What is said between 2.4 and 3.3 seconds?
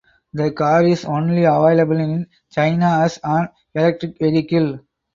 China as